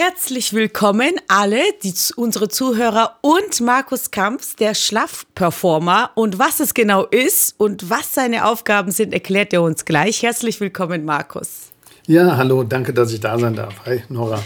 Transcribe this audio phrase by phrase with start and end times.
[0.00, 6.12] Herzlich willkommen alle, die, unsere Zuhörer und Markus Kamps, der Schlafperformer.
[6.14, 10.22] Und was es genau ist und was seine Aufgaben sind, erklärt er uns gleich.
[10.22, 11.72] Herzlich willkommen, Markus.
[12.06, 13.74] Ja, hallo, danke, dass ich da sein darf.
[13.86, 14.40] Hi, Nora.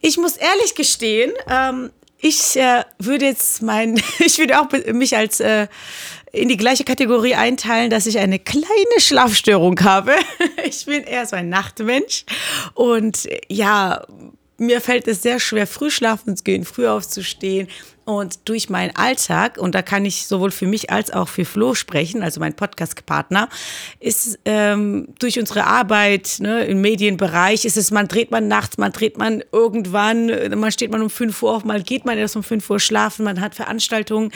[0.00, 5.40] Ich muss ehrlich gestehen, ähm, ich äh, würde jetzt mein, ich würde auch mich als
[5.40, 5.66] äh,
[6.32, 8.66] in die gleiche Kategorie einteilen, dass ich eine kleine
[8.98, 10.12] Schlafstörung habe.
[10.64, 12.24] Ich bin eher so ein Nachtmensch
[12.74, 14.04] und ja,
[14.58, 17.68] mir fällt es sehr schwer, früh schlafen zu gehen, früh aufzustehen.
[18.08, 21.74] Und durch meinen Alltag, und da kann ich sowohl für mich als auch für Flo
[21.74, 23.50] sprechen, also mein Podcast-Partner,
[24.00, 28.92] ist ähm, durch unsere Arbeit ne, im Medienbereich, ist es, man dreht man nachts, man
[28.92, 32.42] dreht man irgendwann, man steht man um 5 Uhr auf, mal geht man erst um
[32.42, 34.30] 5 Uhr schlafen, man hat Veranstaltungen.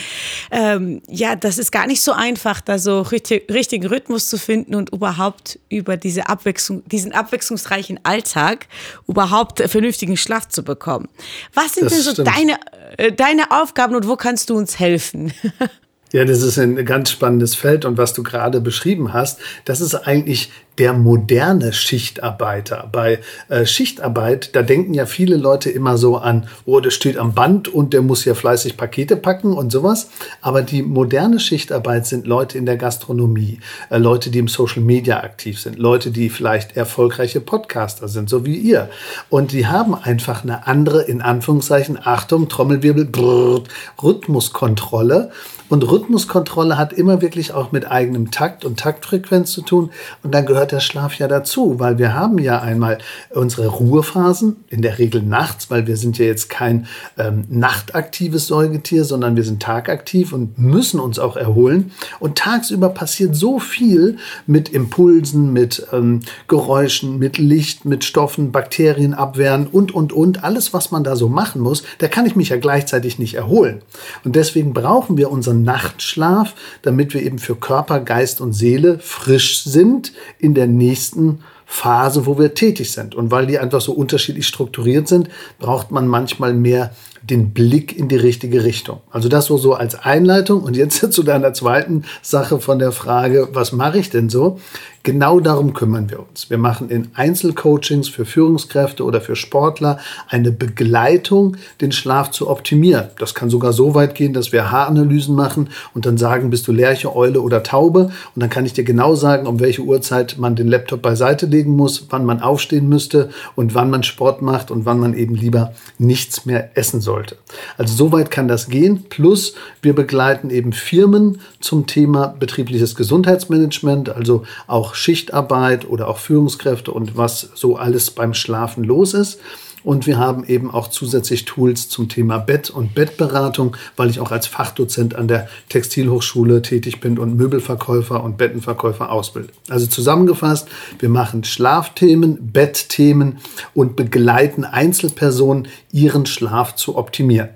[0.50, 4.74] Ähm, ja, das ist gar nicht so einfach, da so richtig, richtigen Rhythmus zu finden
[4.74, 8.66] und überhaupt über diese Abwechslung, diesen abwechslungsreichen Alltag
[9.08, 11.08] überhaupt vernünftigen Schlaf zu bekommen.
[11.54, 12.28] Was sind das denn so stimmt.
[12.28, 12.58] deine,
[12.98, 15.32] äh, deine Aufgaben und wo kannst du uns helfen?
[16.12, 19.94] Ja, das ist ein ganz spannendes Feld und was du gerade beschrieben hast, das ist
[19.94, 22.88] eigentlich der moderne Schichtarbeiter.
[22.90, 27.34] Bei äh, Schichtarbeit, da denken ja viele Leute immer so an, oh, der steht am
[27.34, 30.08] Band und der muss ja fleißig Pakete packen und sowas.
[30.40, 33.60] Aber die moderne Schichtarbeit sind Leute in der Gastronomie,
[33.90, 38.46] äh, Leute, die im Social Media aktiv sind, Leute, die vielleicht erfolgreiche Podcaster sind, so
[38.46, 38.88] wie ihr.
[39.28, 43.62] Und die haben einfach eine andere, in Anführungszeichen, Achtung, Trommelwirbel, brrr,
[44.02, 45.30] Rhythmuskontrolle.
[45.72, 49.88] Und Rhythmuskontrolle hat immer wirklich auch mit eigenem Takt und Taktfrequenz zu tun.
[50.22, 52.98] Und dann gehört der Schlaf ja dazu, weil wir haben ja einmal
[53.30, 59.06] unsere Ruhephasen, in der Regel nachts, weil wir sind ja jetzt kein ähm, nachtaktives Säugetier,
[59.06, 61.92] sondern wir sind tagaktiv und müssen uns auch erholen.
[62.20, 69.14] Und tagsüber passiert so viel mit Impulsen, mit ähm, Geräuschen, mit Licht, mit Stoffen, Bakterien
[69.14, 70.44] abwehren und, und, und.
[70.44, 73.80] Alles, was man da so machen muss, da kann ich mich ja gleichzeitig nicht erholen.
[74.22, 79.64] Und deswegen brauchen wir unseren Nachtschlaf, damit wir eben für Körper, Geist und Seele frisch
[79.64, 83.14] sind in der nächsten Phase, wo wir tätig sind.
[83.14, 88.08] Und weil die einfach so unterschiedlich strukturiert sind, braucht man manchmal mehr den Blick in
[88.08, 89.00] die richtige Richtung.
[89.10, 90.62] Also das so, so als Einleitung.
[90.62, 94.58] Und jetzt zu deiner zweiten Sache von der Frage, was mache ich denn so?
[95.04, 96.48] Genau darum kümmern wir uns.
[96.48, 103.08] Wir machen in Einzelcoachings für Führungskräfte oder für Sportler eine Begleitung, den Schlaf zu optimieren.
[103.18, 106.72] Das kann sogar so weit gehen, dass wir Haaranalysen machen und dann sagen, bist du
[106.72, 108.12] Lerche, Eule oder Taube?
[108.34, 111.74] Und dann kann ich dir genau sagen, um welche Uhrzeit man den Laptop beiseite legen
[111.74, 115.72] muss, wann man aufstehen müsste und wann man Sport macht und wann man eben lieber
[115.98, 117.36] nichts mehr essen sollte.
[117.76, 119.04] Also so weit kann das gehen.
[119.10, 126.90] Plus wir begleiten eben Firmen zum Thema betriebliches Gesundheitsmanagement, also auch Schichtarbeit oder auch Führungskräfte
[126.90, 129.40] und was so alles beim Schlafen los ist.
[129.84, 134.30] Und wir haben eben auch zusätzlich Tools zum Thema Bett und Bettberatung, weil ich auch
[134.30, 139.52] als Fachdozent an der Textilhochschule tätig bin und Möbelverkäufer und Bettenverkäufer ausbilde.
[139.68, 143.38] Also zusammengefasst, wir machen Schlafthemen, Bettthemen
[143.74, 147.50] und begleiten Einzelpersonen, ihren Schlaf zu optimieren.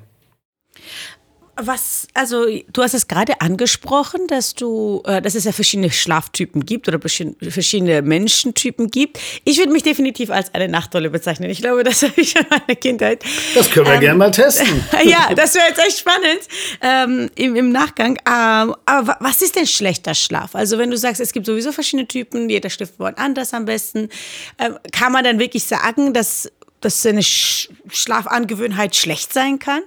[1.58, 6.66] Was, also du hast es gerade angesprochen, dass du, äh, dass es ja verschiedene Schlaftypen
[6.66, 9.18] gibt oder verschiedene Menschentypen gibt.
[9.44, 11.48] Ich würde mich definitiv als eine Nachtrolle bezeichnen.
[11.48, 13.24] Ich glaube, das habe ich in meiner Kindheit.
[13.54, 14.84] Das können wir ähm, gerne mal testen.
[15.04, 16.40] ja, das wäre jetzt echt spannend
[16.82, 18.18] ähm, im, im Nachgang.
[18.26, 20.54] Ähm, aber was ist denn schlechter Schlaf?
[20.54, 24.10] Also wenn du sagst, es gibt sowieso verschiedene Typen, jeder schläft woanders am besten,
[24.58, 26.52] ähm, kann man dann wirklich sagen, dass,
[26.82, 29.82] dass eine Sch Schlafangewöhnheit schlecht sein kann?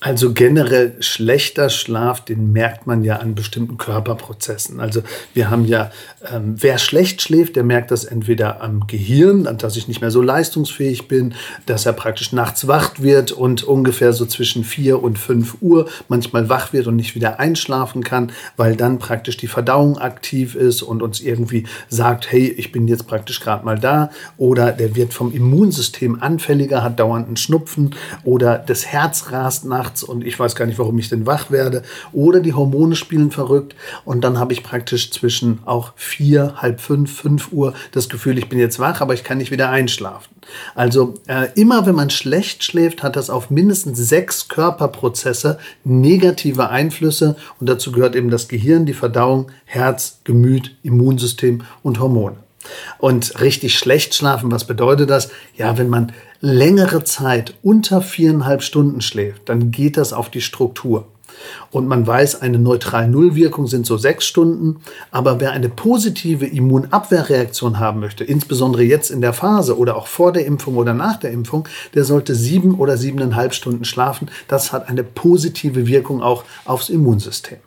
[0.00, 4.78] Also generell schlechter Schlaf, den merkt man ja an bestimmten Körperprozessen.
[4.78, 5.02] Also
[5.32, 5.90] wir haben ja,
[6.30, 10.20] ähm, wer schlecht schläft, der merkt das entweder am Gehirn, dass ich nicht mehr so
[10.20, 11.34] leistungsfähig bin,
[11.64, 16.50] dass er praktisch nachts wach wird und ungefähr so zwischen 4 und 5 Uhr manchmal
[16.50, 21.02] wach wird und nicht wieder einschlafen kann, weil dann praktisch die Verdauung aktiv ist und
[21.02, 24.10] uns irgendwie sagt, hey, ich bin jetzt praktisch gerade mal da.
[24.36, 27.94] Oder der wird vom Immunsystem anfälliger, hat dauernden Schnupfen
[28.24, 31.50] oder das Herz rast nach nachts und ich weiß gar nicht, warum ich denn wach
[31.50, 31.82] werde.
[32.12, 33.74] Oder die Hormone spielen verrückt
[34.04, 38.48] und dann habe ich praktisch zwischen auch vier, halb fünf, fünf Uhr das Gefühl, ich
[38.48, 40.34] bin jetzt wach, aber ich kann nicht wieder einschlafen.
[40.74, 47.36] Also äh, immer wenn man schlecht schläft, hat das auf mindestens sechs Körperprozesse negative Einflüsse
[47.60, 52.36] und dazu gehört eben das Gehirn, die Verdauung, Herz, Gemüt, Immunsystem und Hormone.
[52.98, 55.30] Und richtig schlecht schlafen, was bedeutet das?
[55.56, 61.06] Ja, wenn man längere Zeit unter viereinhalb Stunden schläft, dann geht das auf die Struktur.
[61.70, 64.80] Und man weiß, eine Neutral-Null-Wirkung sind so sechs Stunden.
[65.10, 70.32] Aber wer eine positive Immunabwehrreaktion haben möchte, insbesondere jetzt in der Phase oder auch vor
[70.32, 74.30] der Impfung oder nach der Impfung, der sollte sieben oder siebeneinhalb Stunden schlafen.
[74.48, 77.58] Das hat eine positive Wirkung auch aufs Immunsystem.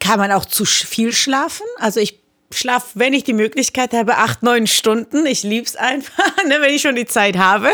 [0.00, 1.64] Kann man auch zu viel schlafen?
[1.78, 2.23] Also ich
[2.56, 5.26] schlaf, wenn ich die Möglichkeit habe, acht, neun Stunden.
[5.26, 7.68] Ich liebe es einfach, ne, wenn ich schon die Zeit habe.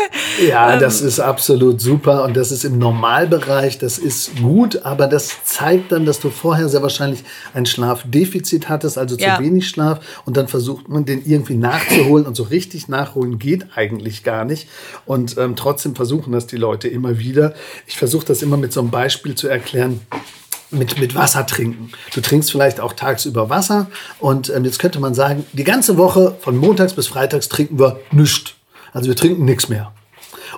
[0.47, 0.79] Ja, ähm.
[0.79, 5.91] das ist absolut super und das ist im Normalbereich, das ist gut, aber das zeigt
[5.91, 7.23] dann, dass du vorher sehr wahrscheinlich
[7.53, 9.39] ein Schlafdefizit hattest, also zu ja.
[9.39, 14.23] wenig Schlaf und dann versucht man den irgendwie nachzuholen und so richtig nachholen geht eigentlich
[14.23, 14.67] gar nicht
[15.05, 17.53] und ähm, trotzdem versuchen das die Leute immer wieder.
[17.87, 20.01] Ich versuche das immer mit so einem Beispiel zu erklären
[20.71, 21.91] mit, mit Wasser trinken.
[22.13, 23.87] Du trinkst vielleicht auch tagsüber Wasser
[24.19, 27.99] und ähm, jetzt könnte man sagen, die ganze Woche von montags bis freitags trinken wir
[28.11, 28.53] nichts.
[28.93, 29.93] Also wir trinken nichts mehr.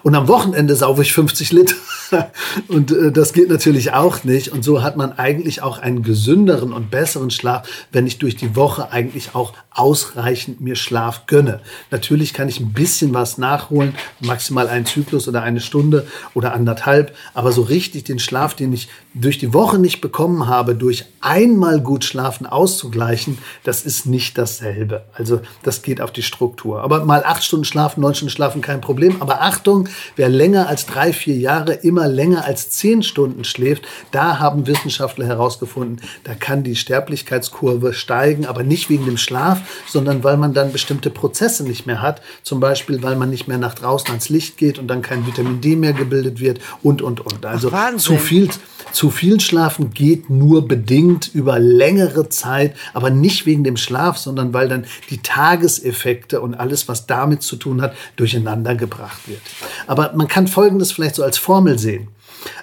[0.01, 1.75] Und am Wochenende saufe ich 50 Liter.
[2.68, 4.50] und äh, das geht natürlich auch nicht.
[4.50, 8.56] Und so hat man eigentlich auch einen gesünderen und besseren Schlaf, wenn ich durch die
[8.56, 11.60] Woche eigentlich auch ausreichend mir Schlaf gönne.
[11.89, 17.15] Natürlich kann ich ein bisschen was nachholen, maximal einen Zyklus oder eine Stunde oder anderthalb.
[17.33, 21.81] Aber so richtig den Schlaf, den ich durch die Woche nicht bekommen habe, durch einmal
[21.81, 25.06] gut schlafen auszugleichen, das ist nicht dasselbe.
[25.13, 26.81] Also das geht auf die Struktur.
[26.81, 29.21] Aber mal acht Stunden schlafen, neun Stunden schlafen, kein Problem.
[29.21, 34.39] Aber Achtung, wer länger als drei, vier Jahre immer länger als zehn Stunden schläft, da
[34.39, 40.38] haben Wissenschaftler herausgefunden, da kann die Sterblichkeitskurve steigen, aber nicht wegen dem Schlaf, sondern weil
[40.38, 42.21] man dann bestimmte Prozesse nicht mehr hat.
[42.44, 45.61] Zum Beispiel, weil man nicht mehr nach draußen ans Licht geht und dann kein Vitamin
[45.61, 47.45] D mehr gebildet wird und, und, und.
[47.45, 48.49] Also Ach, zu viel,
[48.91, 54.53] zu viel Schlafen geht nur bedingt über längere Zeit, aber nicht wegen dem Schlaf, sondern
[54.53, 59.41] weil dann die Tageseffekte und alles, was damit zu tun hat, durcheinander gebracht wird.
[59.88, 61.93] Aber man kann Folgendes vielleicht so als Formel sehen.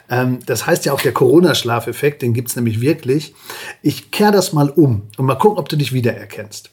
[0.08, 3.34] Ähm, das heißt ja auch der Corona-Schlafeffekt, den gibt es nämlich wirklich.
[3.82, 6.70] Ich kehre das mal um und mal gucken, ob du dich wiedererkennst.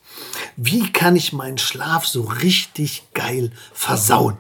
[0.56, 4.38] Wie kann ich meinen Schlaf so richtig geil versauen?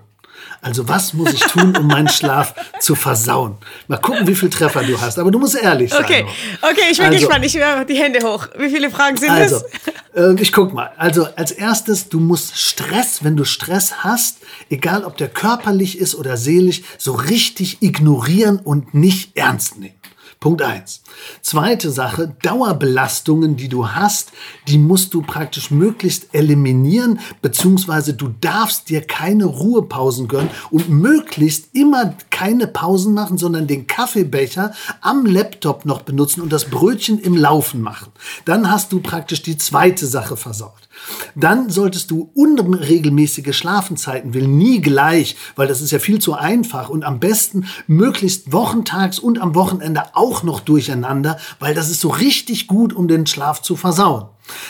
[0.61, 3.57] Also was muss ich tun, um meinen Schlaf zu versauen?
[3.87, 5.19] Mal gucken, wie viele Treffer du hast.
[5.19, 6.03] Aber du musst ehrlich sein.
[6.03, 6.25] Okay,
[6.61, 7.45] okay ich bin also, gespannt.
[7.45, 8.47] Ich höre die Hände hoch.
[8.57, 9.93] Wie viele Fragen sind also, das?
[10.17, 10.91] Äh, ich guck mal.
[10.97, 14.39] Also als erstes, du musst Stress, wenn du Stress hast,
[14.69, 19.93] egal ob der körperlich ist oder seelisch, so richtig ignorieren und nicht ernst nehmen.
[20.39, 21.01] Punkt eins.
[21.41, 24.31] Zweite Sache, Dauerbelastungen, die du hast,
[24.67, 31.73] die musst du praktisch möglichst eliminieren, beziehungsweise du darfst dir keine Ruhepausen gönnen und möglichst
[31.73, 37.35] immer keine Pausen machen, sondern den Kaffeebecher am Laptop noch benutzen und das Brötchen im
[37.35, 38.11] Laufen machen.
[38.45, 40.86] Dann hast du praktisch die zweite Sache versaut.
[41.35, 46.89] Dann solltest du unregelmäßige Schlafenzeiten wählen, nie gleich, weil das ist ja viel zu einfach
[46.89, 52.09] und am besten möglichst wochentags und am Wochenende auch noch durcheinander, weil das ist so
[52.09, 54.25] richtig gut, um den Schlaf zu versauen.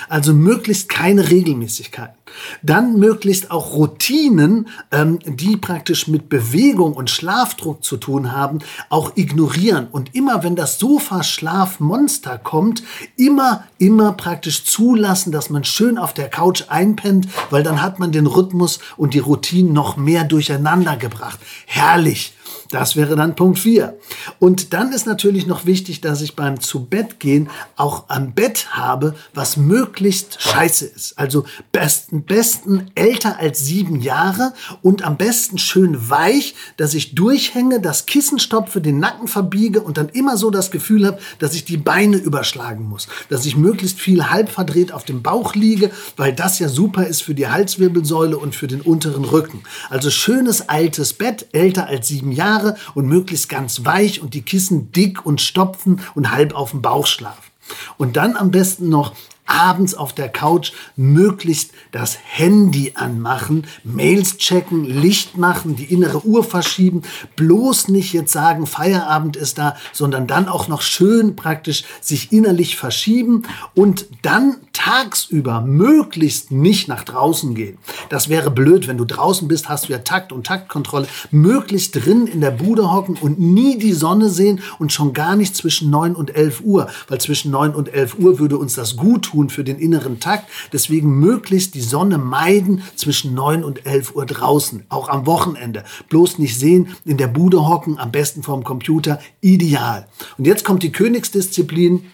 [0.10, 2.16] Also möglichst keine Regelmäßigkeiten.
[2.62, 8.60] Dann möglichst auch Routinen, ähm, die praktisch mit Bewegung und Schlafdruck zu tun haben,
[8.90, 9.88] auch ignorieren.
[9.92, 12.84] Und immer wenn das Sofa-Schlafmonster kommt,
[13.16, 18.12] immer, immer praktisch zulassen, dass man schön auf der Couch einpennt, weil dann hat man
[18.12, 21.40] den Rhythmus und die Routinen noch mehr durcheinander gebracht.
[21.66, 22.34] Herrlich.
[22.72, 23.98] Das wäre dann Punkt 4.
[24.40, 28.70] Und dann ist natürlich noch wichtig, dass ich beim zu Bett gehen auch am Bett
[28.72, 31.18] habe, was möglichst scheiße ist.
[31.18, 37.80] Also besten, besten älter als sieben Jahre und am besten schön weich, dass ich durchhänge,
[37.80, 41.66] das Kissen stopfe, den Nacken verbiege und dann immer so das Gefühl habe, dass ich
[41.66, 43.08] die Beine überschlagen muss.
[43.30, 47.24] Dass ich möglichst viel halb verdreht auf dem Bauch liege, weil das ja super ist
[47.24, 49.64] für die Halswirbelsäule und für den unteren Rücken.
[49.90, 54.42] Also schönes altes Bett, älter als sieben Jahre Jahre und möglichst ganz weich und die
[54.42, 57.44] Kissen dick und stopfen und halb auf dem Bauch schlafen.
[57.98, 59.14] Und dann am besten noch
[59.48, 66.44] abends auf der Couch möglichst das Handy anmachen, Mails checken, Licht machen, die innere Uhr
[66.44, 67.02] verschieben,
[67.36, 72.76] bloß nicht jetzt sagen, Feierabend ist da, sondern dann auch noch schön praktisch sich innerlich
[72.78, 77.78] verschieben und dann tagsüber möglichst nicht nach draußen gehen.
[78.10, 82.28] Das wäre blöd, wenn du draußen bist, hast du ja Takt und Taktkontrolle, möglichst drin
[82.28, 86.16] in der Bude hocken und nie die Sonne sehen und schon gar nicht zwischen 9
[86.16, 89.50] und 11 Uhr, weil zwischen 9 und 11 Uhr würde uns das gut tun tun
[89.50, 90.50] für den inneren Takt.
[90.74, 95.84] Deswegen möglichst die Sonne meiden zwischen 9 und 11 Uhr draußen, auch am Wochenende.
[96.10, 100.08] Bloß nicht sehen, in der Bude hocken, am besten vorm Computer, ideal.
[100.38, 102.06] Und jetzt kommt die Königsdisziplin.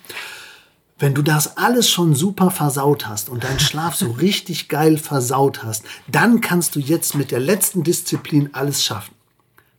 [0.99, 5.63] Wenn du das alles schon super versaut hast und deinen Schlaf so richtig geil versaut
[5.63, 9.15] hast, dann kannst du jetzt mit der letzten Disziplin alles schaffen.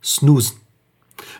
[0.02, 0.63] Snoosen.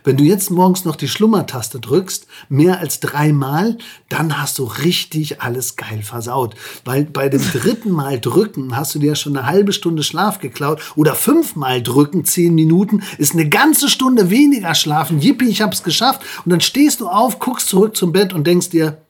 [0.02, 5.42] Wenn du jetzt morgens noch die Schlummertaste drückst, mehr als dreimal, dann hast du richtig
[5.42, 6.54] alles geil versaut.
[6.84, 10.80] Weil bei dem dritten Mal drücken hast du dir schon eine halbe Stunde Schlaf geklaut
[10.96, 15.20] oder fünfmal drücken, zehn Minuten, ist eine ganze Stunde weniger schlafen.
[15.20, 16.22] Yippie, ich hab's geschafft.
[16.44, 19.03] Und dann stehst du auf, guckst zurück zum Bett und denkst dir,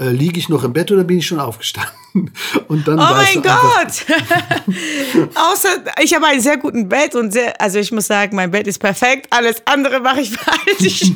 [0.00, 1.92] äh, liege ich noch im Bett oder bin ich schon aufgestanden?
[2.68, 4.06] Und dann oh mein Gott!
[5.34, 5.68] Außer
[6.02, 8.80] ich habe einen sehr guten Bett und sehr, also ich muss sagen, mein Bett ist
[8.80, 9.28] perfekt.
[9.30, 11.12] Alles andere mache ich falsch.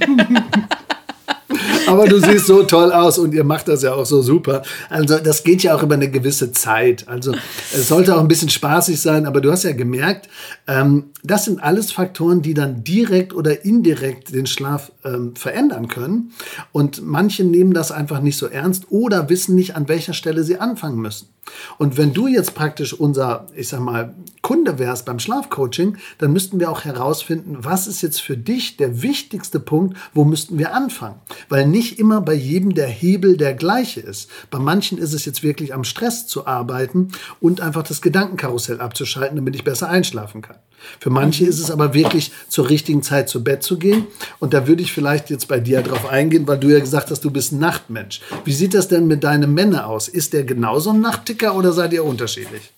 [1.86, 4.62] Aber du siehst so toll aus und ihr macht das ja auch so super.
[4.88, 7.08] Also das geht ja auch über eine gewisse Zeit.
[7.08, 7.34] Also
[7.72, 10.28] es sollte auch ein bisschen spaßig sein, aber du hast ja gemerkt,
[10.66, 16.32] ähm, das sind alles Faktoren, die dann direkt oder indirekt den Schlaf ähm, verändern können.
[16.72, 20.58] Und manche nehmen das einfach nicht so ernst oder wissen nicht, an welcher Stelle sie
[20.58, 21.33] anfangen müssen.
[21.78, 26.60] Und wenn du jetzt praktisch unser, ich sag mal, Kunde wärst beim Schlafcoaching, dann müssten
[26.60, 31.20] wir auch herausfinden, was ist jetzt für dich der wichtigste Punkt, wo müssten wir anfangen?
[31.48, 34.30] Weil nicht immer bei jedem der Hebel der gleiche ist.
[34.50, 37.08] Bei manchen ist es jetzt wirklich am Stress zu arbeiten
[37.40, 40.56] und einfach das Gedankenkarussell abzuschalten, damit ich besser einschlafen kann.
[41.00, 44.06] Für manche ist es aber wirklich zur richtigen Zeit zu Bett zu gehen.
[44.38, 47.24] Und da würde ich vielleicht jetzt bei dir drauf eingehen, weil du ja gesagt hast,
[47.24, 48.20] du bist ein Nachtmensch.
[48.44, 50.08] Wie sieht das denn mit deinem Männer aus?
[50.08, 52.72] Ist der genauso ein Nachtticker oder seid ihr unterschiedlich?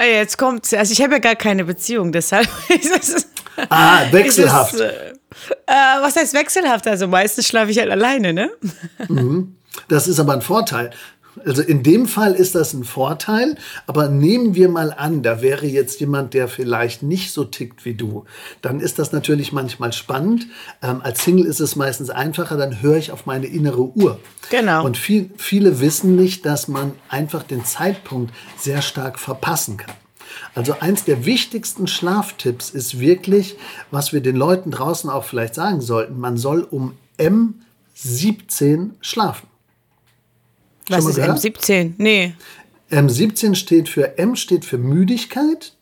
[0.00, 3.26] Jetzt kommt, also ich habe ja gar keine Beziehung, deshalb ist es.
[3.68, 4.74] Ah, wechselhaft.
[4.74, 5.12] Es, äh,
[6.00, 6.86] was heißt wechselhaft?
[6.88, 8.50] Also meistens schlafe ich halt alleine, ne?
[9.08, 9.56] Mhm.
[9.88, 10.90] Das ist aber ein Vorteil.
[11.44, 13.56] Also in dem Fall ist das ein Vorteil,
[13.86, 17.94] aber nehmen wir mal an, da wäre jetzt jemand, der vielleicht nicht so tickt wie
[17.94, 18.24] du.
[18.62, 20.46] Dann ist das natürlich manchmal spannend.
[20.82, 24.18] Ähm, als Single ist es meistens einfacher, dann höre ich auf meine innere Uhr.
[24.50, 24.84] Genau.
[24.84, 29.94] Und viel, viele wissen nicht, dass man einfach den Zeitpunkt sehr stark verpassen kann.
[30.54, 33.56] Also eins der wichtigsten Schlaftipps ist wirklich,
[33.90, 39.49] was wir den Leuten draußen auch vielleicht sagen sollten, man soll um M17 schlafen.
[40.90, 41.92] Was ist M17?
[41.98, 42.34] Nee.
[42.90, 45.72] M17 steht für M steht für Müdigkeit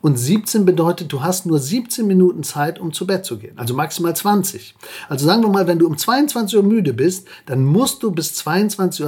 [0.00, 3.58] und 17 bedeutet, du hast nur 17 Minuten Zeit, um zu Bett zu gehen.
[3.58, 4.74] Also maximal 20.
[5.08, 8.40] Also sagen wir mal, wenn du um 22 Uhr müde bist, dann musst du bis
[8.40, 9.02] 22.20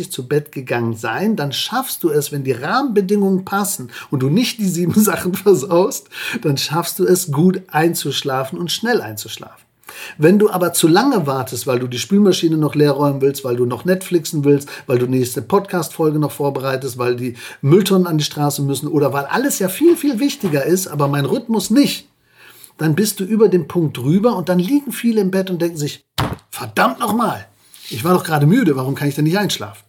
[0.00, 1.36] Uhr zu Bett gegangen sein.
[1.36, 6.08] Dann schaffst du es, wenn die Rahmenbedingungen passen und du nicht die sieben Sachen versaust,
[6.42, 9.67] dann schaffst du es, gut einzuschlafen und schnell einzuschlafen.
[10.16, 13.56] Wenn du aber zu lange wartest, weil du die Spülmaschine noch leer räumen willst, weil
[13.56, 18.18] du noch Netflixen willst, weil du die nächste Podcast-Folge noch vorbereitest, weil die Mülltonnen an
[18.18, 22.08] die Straße müssen oder weil alles ja viel, viel wichtiger ist, aber mein Rhythmus nicht,
[22.76, 25.78] dann bist du über den Punkt drüber und dann liegen viele im Bett und denken
[25.78, 26.04] sich,
[26.50, 27.46] verdammt nochmal,
[27.90, 29.87] ich war doch gerade müde, warum kann ich denn nicht einschlafen?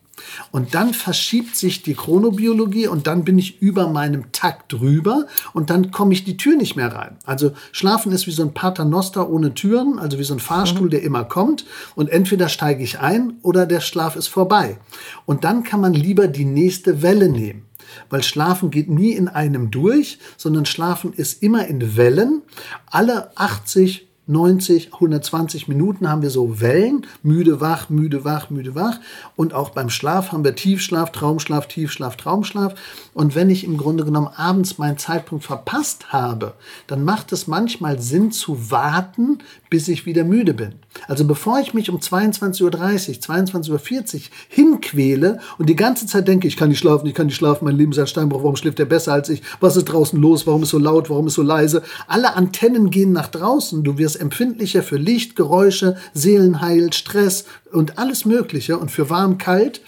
[0.51, 5.69] Und dann verschiebt sich die Chronobiologie und dann bin ich über meinem Takt drüber und
[5.69, 7.17] dann komme ich die Tür nicht mehr rein.
[7.25, 10.91] Also Schlafen ist wie so ein Paternoster ohne Türen, also wie so ein Fahrstuhl, mhm.
[10.91, 11.65] der immer kommt
[11.95, 14.77] und entweder steige ich ein oder der Schlaf ist vorbei.
[15.25, 17.65] Und dann kann man lieber die nächste Welle nehmen.
[18.09, 22.43] Weil Schlafen geht nie in einem durch, sondern Schlafen ist immer in Wellen.
[22.85, 28.99] Alle 80, 90, 120 Minuten haben wir so Wellen, müde, wach, müde, wach, müde, wach.
[29.35, 32.75] Und auch beim Schlaf haben wir Tiefschlaf, Traumschlaf, Tiefschlaf, Traumschlaf.
[33.15, 36.53] Und wenn ich im Grunde genommen abends meinen Zeitpunkt verpasst habe,
[36.85, 40.73] dann macht es manchmal Sinn zu warten, bis ich wieder müde bin.
[41.07, 46.47] Also bevor ich mich um 22.30 Uhr, 22.40 Uhr hinquäle und die ganze Zeit denke,
[46.47, 48.79] ich kann nicht schlafen, ich kann nicht schlafen, mein Leben ist ein Steinbruch, warum schläft
[48.79, 49.41] er besser als ich?
[49.59, 50.45] Was ist draußen los?
[50.45, 51.09] Warum ist so laut?
[51.09, 51.81] Warum ist so leise?
[52.07, 53.83] Alle Antennen gehen nach draußen.
[53.83, 59.81] Du wirst empfindlicher für Licht, Geräusche, Seelenheil, Stress und alles Mögliche und für warm, kalt.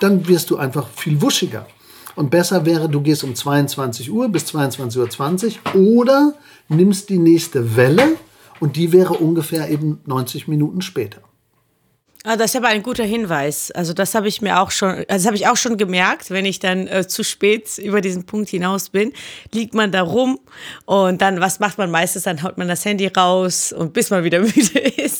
[0.00, 1.66] Dann wirst du einfach viel wuschiger.
[2.16, 6.34] Und besser wäre, du gehst um 22 Uhr bis 22.20 Uhr oder
[6.68, 8.16] nimmst die nächste Welle
[8.58, 11.22] und die wäre ungefähr eben 90 Minuten später.
[12.22, 13.70] Ah, das ist aber ein guter Hinweis.
[13.70, 16.44] Also das habe ich mir auch schon, also das habe ich auch schon gemerkt, wenn
[16.44, 19.14] ich dann äh, zu spät über diesen Punkt hinaus bin,
[19.54, 20.38] liegt man da rum
[20.84, 22.24] und dann, was macht man meistens?
[22.24, 25.19] Dann haut man das Handy raus und bis man wieder müde ist.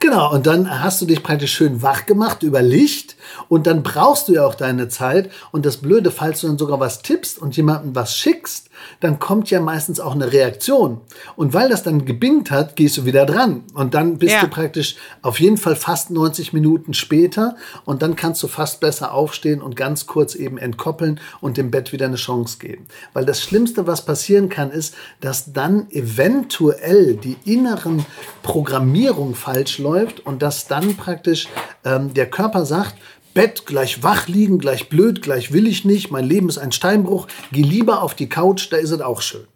[0.00, 3.16] Genau, und dann hast du dich praktisch schön wach gemacht über Licht
[3.48, 5.28] und dann brauchst du ja auch deine Zeit.
[5.50, 9.50] Und das Blöde, falls du dann sogar was tippst und jemandem was schickst, dann kommt
[9.50, 11.00] ja meistens auch eine Reaktion.
[11.34, 13.64] Und weil das dann gebingt hat, gehst du wieder dran.
[13.74, 14.40] Und dann bist ja.
[14.42, 19.12] du praktisch auf jeden Fall fast 90 Minuten später und dann kannst du fast besser
[19.12, 22.86] aufstehen und ganz kurz eben entkoppeln und dem Bett wieder eine Chance geben.
[23.14, 28.06] Weil das Schlimmste, was passieren kann, ist, dass dann eventuell die inneren
[28.44, 29.87] Programmierung falsch läuft
[30.24, 31.48] und dass dann praktisch
[31.84, 32.94] ähm, der Körper sagt,
[33.34, 37.28] Bett, gleich wach liegen, gleich blöd, gleich will ich nicht, mein Leben ist ein Steinbruch,
[37.52, 39.46] geh lieber auf die Couch, da ist es auch schön.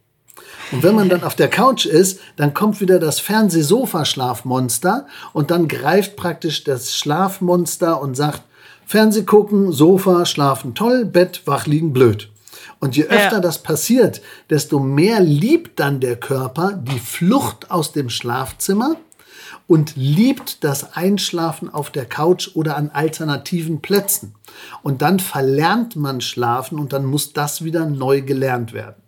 [0.70, 5.68] Und wenn man dann auf der Couch ist, dann kommt wieder das Fernsehsofa-Schlafmonster und dann
[5.68, 8.42] greift praktisch das Schlafmonster und sagt,
[8.86, 12.30] Fernseh gucken, Sofa, schlafen toll, Bett, wach liegen blöd.
[12.78, 13.40] Und je öfter ja.
[13.40, 18.96] das passiert, desto mehr liebt dann der Körper die Flucht aus dem Schlafzimmer
[19.66, 24.34] und liebt das Einschlafen auf der Couch oder an alternativen Plätzen.
[24.82, 29.02] Und dann verlernt man Schlafen und dann muss das wieder neu gelernt werden.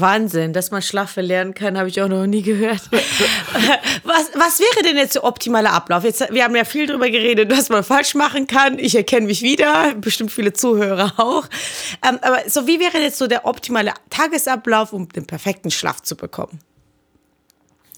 [0.00, 2.82] Wahnsinn, dass man Schlaf verlernen kann, habe ich auch noch nie gehört.
[2.92, 6.04] was, was wäre denn jetzt der optimale Ablauf?
[6.04, 8.78] Jetzt, wir haben ja viel darüber geredet, was man falsch machen kann.
[8.78, 11.46] Ich erkenne mich wieder, bestimmt viele Zuhörer auch.
[12.06, 16.16] Ähm, aber so, wie wäre jetzt so der optimale Tagesablauf, um den perfekten Schlaf zu
[16.16, 16.60] bekommen?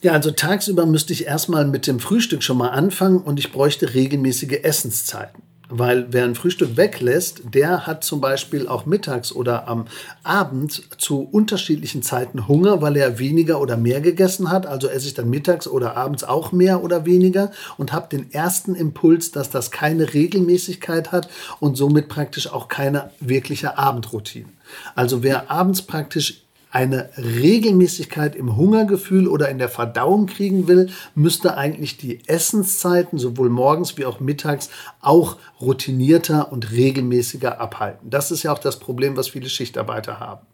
[0.02, 3.92] Ja, also tagsüber müsste ich erstmal mit dem Frühstück schon mal anfangen und ich bräuchte
[3.92, 5.42] regelmäßige Essenszeiten.
[5.73, 9.85] Weil wer ein Frühstück weglässt, der hat zum Beispiel auch mittags oder am
[10.25, 14.66] Abend zu unterschiedlichen Zeiten Hunger, weil er weniger oder mehr gegessen hat.
[14.66, 18.75] Also esse ich dann mittags oder abends auch mehr oder weniger und habe den ersten
[18.75, 21.28] Impuls, dass das keine Regelmäßigkeit hat
[21.61, 24.49] und somit praktisch auch keine wirkliche Abendroutine.
[24.97, 31.56] Also wer abends praktisch eine Regelmäßigkeit im Hungergefühl oder in der Verdauung kriegen will, müsste
[31.56, 38.10] eigentlich die Essenszeiten sowohl morgens wie auch mittags auch routinierter und regelmäßiger abhalten.
[38.10, 40.46] Das ist ja auch das Problem, was viele Schichtarbeiter haben.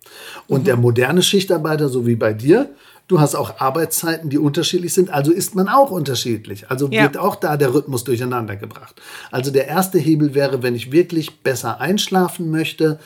[0.48, 0.64] Und mhm.
[0.64, 2.70] der moderne Schichtarbeiter, so wie bei dir,
[3.08, 6.70] Du hast auch Arbeitszeiten, die unterschiedlich sind, also ist man auch unterschiedlich.
[6.72, 7.04] Also ja.
[7.04, 9.00] wird auch da der Rhythmus durcheinander gebracht.
[9.30, 12.98] Also der erste Hebel wäre, wenn ich wirklich besser einschlafen möchte,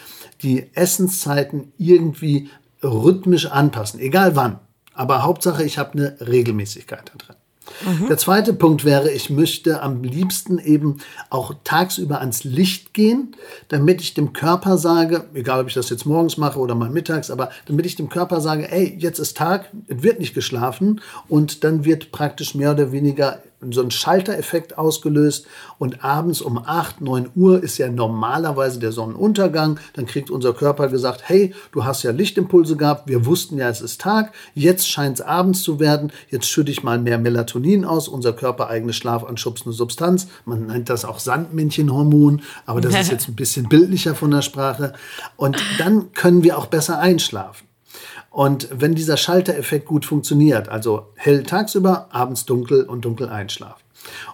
[0.42, 2.48] die Essenszeiten irgendwie
[2.82, 4.58] rhythmisch anpassen, egal wann.
[4.94, 7.37] Aber Hauptsache, ich habe eine Regelmäßigkeit da drin.
[7.87, 8.08] Mhm.
[8.08, 10.99] Der zweite Punkt wäre, ich möchte am liebsten eben
[11.30, 13.37] auch tagsüber ans Licht gehen,
[13.68, 17.30] damit ich dem Körper sage, egal ob ich das jetzt morgens mache oder mal mittags,
[17.30, 21.64] aber damit ich dem Körper sage, ey, jetzt ist Tag, es wird nicht geschlafen und
[21.64, 25.46] dann wird praktisch mehr oder weniger so ein Schaltereffekt ausgelöst
[25.78, 29.78] und abends um 8, 9 Uhr ist ja normalerweise der Sonnenuntergang.
[29.94, 33.80] Dann kriegt unser Körper gesagt, hey, du hast ja Lichtimpulse gehabt, wir wussten ja, es
[33.80, 38.08] ist Tag, jetzt scheint es abends zu werden, jetzt schütte ich mal mehr Melatonin aus,
[38.08, 40.28] unser Körper eigene schlafanschubsende Substanz.
[40.44, 44.94] Man nennt das auch Sandmännchenhormon, aber das ist jetzt ein bisschen bildlicher von der Sprache.
[45.36, 47.70] Und dann können wir auch besser einschlafen.
[48.30, 53.82] Und wenn dieser Schaltereffekt gut funktioniert, also hell tagsüber, abends dunkel und dunkel einschlafen.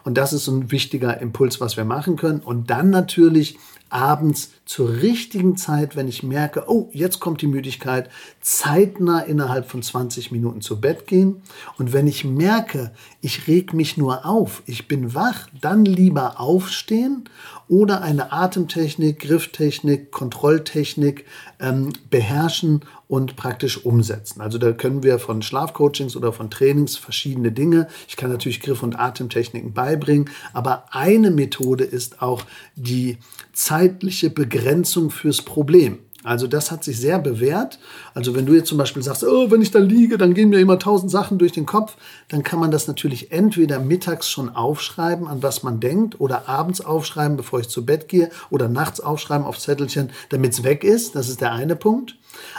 [0.04, 2.40] Und das ist ein wichtiger Impuls, was wir machen können.
[2.40, 8.10] Und dann natürlich abends zur richtigen Zeit, wenn ich merke, oh, jetzt kommt die Müdigkeit,
[8.40, 11.42] zeitnah innerhalb von 20 Minuten zu Bett gehen.
[11.78, 17.28] Und wenn ich merke, ich reg mich nur auf, ich bin wach, dann lieber aufstehen
[17.68, 21.24] oder eine Atemtechnik, Grifftechnik, Kontrolltechnik
[21.60, 24.40] ähm, beherrschen und praktisch umsetzen.
[24.40, 27.88] Also da können wir von Schlafcoachings oder von Trainings verschiedene Dinge.
[28.08, 32.42] Ich kann natürlich Griff- und Atemtechniken beibringen, aber eine Methode ist auch
[32.74, 33.18] die
[33.52, 35.98] zeitliche Begrenzung fürs Problem.
[36.26, 37.78] Also das hat sich sehr bewährt.
[38.12, 40.58] Also wenn du jetzt zum Beispiel sagst, oh, wenn ich da liege, dann gehen mir
[40.58, 41.96] immer tausend Sachen durch den Kopf,
[42.28, 46.80] dann kann man das natürlich entweder mittags schon aufschreiben, an was man denkt, oder abends
[46.80, 51.14] aufschreiben, bevor ich zu Bett gehe, oder nachts aufschreiben auf Zettelchen, damit es weg ist.
[51.14, 52.16] Das ist der eine Punkt.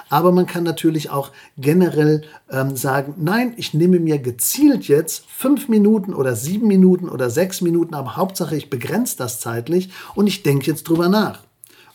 [0.09, 5.69] Aber man kann natürlich auch generell ähm, sagen, nein, ich nehme mir gezielt jetzt fünf
[5.69, 10.43] Minuten oder sieben Minuten oder sechs Minuten, aber Hauptsache ich begrenze das zeitlich und ich
[10.43, 11.41] denke jetzt drüber nach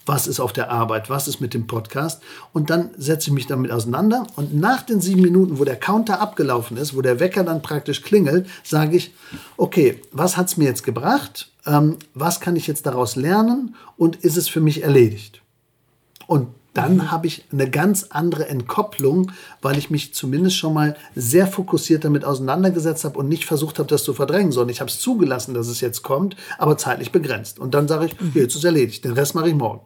[0.06, 2.22] was ist auf der Arbeit, was ist mit dem Podcast.
[2.52, 4.26] Und dann setze ich mich damit auseinander.
[4.36, 8.02] Und nach den sieben Minuten, wo der Counter abgelaufen ist, wo der Wecker dann praktisch
[8.02, 9.14] klingelt, sage ich,
[9.56, 11.50] okay, was hat es mir jetzt gebracht?
[11.66, 13.76] Ähm, was kann ich jetzt daraus lernen?
[13.96, 15.42] Und ist es für mich erledigt?
[16.26, 17.10] Und dann mhm.
[17.10, 22.24] habe ich eine ganz andere Entkopplung, weil ich mich zumindest schon mal sehr fokussiert damit
[22.24, 25.68] auseinandergesetzt habe und nicht versucht habe, das zu verdrängen, sondern ich habe es zugelassen, dass
[25.68, 27.58] es jetzt kommt, aber zeitlich begrenzt.
[27.58, 28.32] Und dann sage ich, mhm.
[28.34, 29.80] jetzt ist es erledigt, den Rest mache ich morgen.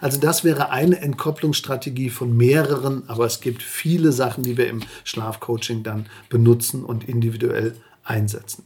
[0.00, 4.80] Also das wäre eine Entkopplungsstrategie von mehreren, aber es gibt viele Sachen, die wir im
[5.04, 7.74] Schlafcoaching dann benutzen und individuell
[8.04, 8.64] einsetzen.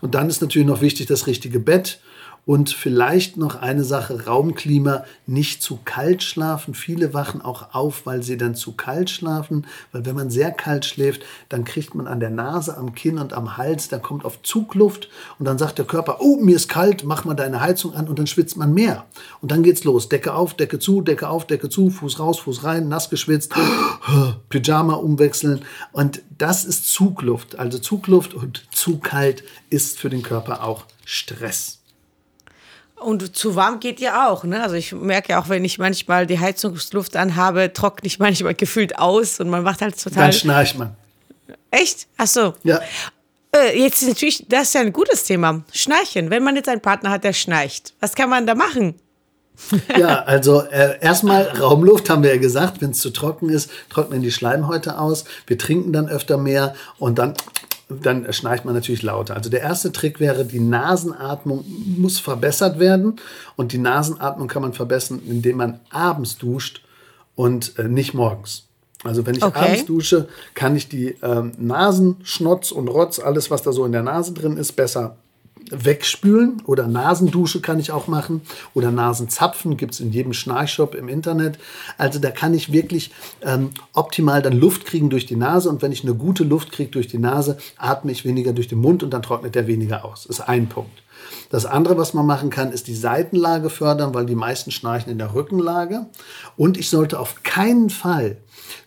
[0.00, 2.00] Und dann ist natürlich noch wichtig das richtige Bett.
[2.46, 6.74] Und vielleicht noch eine Sache, Raumklima, nicht zu kalt schlafen.
[6.74, 10.84] Viele wachen auch auf, weil sie dann zu kalt schlafen, weil wenn man sehr kalt
[10.84, 14.42] schläft, dann kriegt man an der Nase, am Kinn und am Hals, da kommt auf
[14.42, 18.08] Zugluft und dann sagt der Körper, oh, mir ist kalt, mach mal deine Heizung an
[18.08, 19.06] und dann schwitzt man mehr.
[19.40, 22.64] Und dann geht's los, Decke auf, Decke zu, Decke auf, Decke zu, Fuß raus, Fuß
[22.64, 23.54] rein, nass geschwitzt,
[24.50, 27.58] Pyjama umwechseln und das ist Zugluft.
[27.58, 31.83] Also Zugluft und zu kalt ist für den Körper auch Stress.
[33.04, 34.62] Und zu warm geht ja auch, ne?
[34.62, 38.98] Also ich merke ja auch, wenn ich manchmal die Heizungsluft anhabe, trockne ich manchmal gefühlt
[38.98, 40.24] aus und man macht halt total.
[40.24, 40.96] Dann schnarcht man.
[41.70, 42.06] Echt?
[42.16, 42.54] Ach so.
[42.62, 42.80] Ja.
[43.54, 45.62] Äh, jetzt ist natürlich, das ist ja ein gutes Thema.
[45.72, 46.30] Schnarchen.
[46.30, 48.94] Wenn man jetzt einen Partner hat, der schnarcht, was kann man da machen?
[49.98, 54.22] ja, also äh, erstmal Raumluft haben wir ja gesagt, wenn es zu trocken ist, trocknen
[54.22, 55.24] die Schleimhäute aus.
[55.46, 57.34] Wir trinken dann öfter mehr und dann
[58.02, 59.36] dann schnarcht man natürlich lauter.
[59.36, 61.64] Also der erste Trick wäre, die Nasenatmung
[61.98, 63.16] muss verbessert werden.
[63.56, 66.82] Und die Nasenatmung kann man verbessern, indem man abends duscht
[67.34, 68.66] und äh, nicht morgens.
[69.02, 69.58] Also wenn ich okay.
[69.58, 74.02] abends dusche, kann ich die ähm, Nasenschnotz und Rotz, alles was da so in der
[74.02, 75.16] Nase drin ist, besser
[75.70, 78.42] wegspülen oder Nasendusche kann ich auch machen
[78.74, 81.58] oder Nasenzapfen gibt es in jedem Schnarchshop im Internet.
[81.98, 83.10] Also da kann ich wirklich
[83.42, 86.90] ähm, optimal dann Luft kriegen durch die Nase und wenn ich eine gute Luft kriege
[86.90, 90.26] durch die Nase, atme ich weniger durch den Mund und dann trocknet der weniger aus.
[90.26, 91.02] Ist ein Punkt.
[91.50, 95.18] Das andere, was man machen kann, ist die Seitenlage fördern, weil die meisten schnarchen in
[95.18, 96.06] der Rückenlage.
[96.56, 98.38] Und ich sollte auf keinen Fall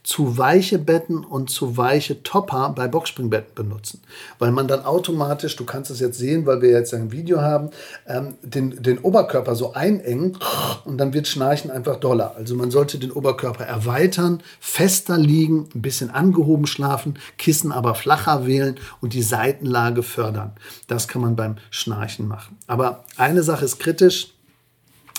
[0.04, 4.02] zu weiche Betten und zu weiche Topper bei Boxspringbetten benutzen.
[4.40, 7.72] Weil man dann automatisch, du kannst es jetzt sehen, weil wir jetzt ein Video haben,
[8.08, 10.38] ähm, den, den Oberkörper so einengen
[10.86, 12.36] und dann wird Schnarchen einfach doller.
[12.38, 18.46] Also man sollte den Oberkörper erweitern, fester liegen, ein bisschen angehoben schlafen, Kissen aber flacher
[18.46, 20.54] wählen und die Seitenlage fördern.
[20.88, 22.58] Das kann man beim Schnarchen machen.
[22.68, 24.34] Aber eine Sache ist kritisch.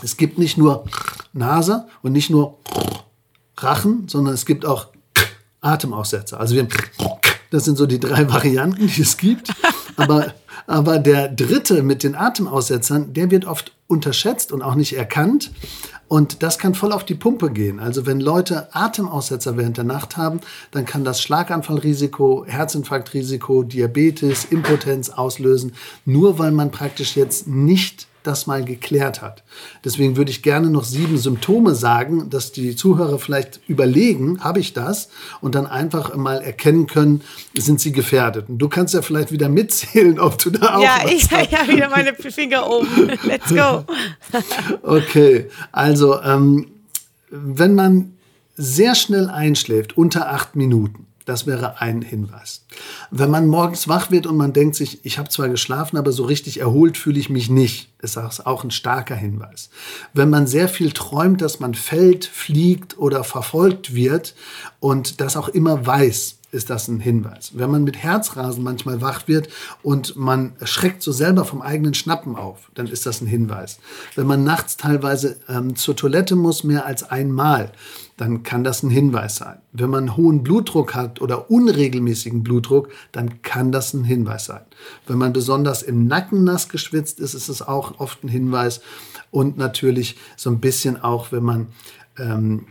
[0.03, 0.85] Es gibt nicht nur
[1.33, 2.57] Nase und nicht nur
[3.63, 4.89] Rachen, sondern es gibt auch
[5.61, 6.39] Atemaussetzer.
[6.39, 6.71] Also wir haben,
[7.51, 9.51] das sind so die drei Varianten, die es gibt.
[9.97, 10.35] Aber,
[10.67, 15.51] aber der dritte mit den Atemaussetzern, der wird oft unterschätzt und auch nicht erkannt.
[16.07, 17.81] Und das kann voll auf die Pumpe gehen.
[17.81, 20.41] Also wenn Leute Atemaussetzer während der Nacht haben,
[20.71, 25.75] dann kann das Schlaganfallrisiko, Herzinfarktrisiko, Diabetes, Impotenz auslösen,
[26.07, 29.43] nur weil man praktisch jetzt nicht das mal geklärt hat.
[29.85, 34.73] Deswegen würde ich gerne noch sieben Symptome sagen, dass die Zuhörer vielleicht überlegen, habe ich
[34.73, 35.09] das?
[35.41, 37.23] Und dann einfach mal erkennen können,
[37.57, 38.49] sind sie gefährdet.
[38.49, 40.83] Und du kannst ja vielleicht wieder mitzählen, ob du da auch.
[40.83, 43.11] Ja, ich habe ja wieder meine Finger oben.
[43.25, 43.85] Let's go.
[44.83, 46.67] okay, also ähm,
[47.31, 48.13] wenn man
[48.57, 52.65] sehr schnell einschläft, unter acht Minuten, das wäre ein Hinweis.
[53.11, 56.25] Wenn man morgens wach wird und man denkt sich, ich habe zwar geschlafen, aber so
[56.25, 59.69] richtig erholt fühle ich mich nicht, ist das auch ein starker Hinweis.
[60.15, 64.35] Wenn man sehr viel träumt, dass man fällt, fliegt oder verfolgt wird
[64.81, 67.53] und das auch immer weiß, ist das ein Hinweis.
[67.55, 69.49] Wenn man mit Herzrasen manchmal wach wird
[69.83, 73.79] und man schreckt so selber vom eigenen Schnappen auf, dann ist das ein Hinweis.
[74.15, 77.73] Wenn man nachts teilweise ähm, zur Toilette muss, mehr als einmal,
[78.17, 79.59] dann kann das ein Hinweis sein.
[79.73, 84.63] Wenn man hohen Blutdruck hat oder unregelmäßigen Blutdruck, dann kann das ein Hinweis sein.
[85.07, 88.81] Wenn man besonders im Nacken nass geschwitzt ist, ist es auch oft ein Hinweis.
[89.31, 91.67] Und natürlich so ein bisschen auch, wenn man
[92.19, 92.67] ähm,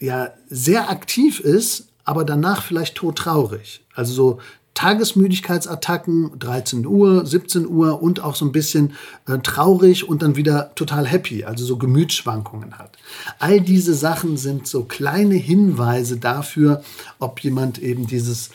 [0.00, 3.84] ja sehr aktiv ist, aber danach vielleicht todtraurig.
[3.94, 4.38] Also so
[4.74, 8.94] Tagesmüdigkeitsattacken, 13 Uhr, 17 Uhr und auch so ein bisschen
[9.28, 12.96] äh, traurig und dann wieder total happy, also so Gemütsschwankungen hat.
[13.38, 16.82] All diese Sachen sind so kleine Hinweise dafür,
[17.18, 18.50] ob jemand eben dieses